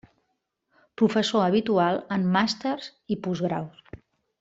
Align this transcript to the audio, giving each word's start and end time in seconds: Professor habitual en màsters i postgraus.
Professor 1.01 1.45
habitual 1.49 2.01
en 2.19 2.27
màsters 2.39 2.91
i 3.17 3.23
postgraus. 3.29 3.89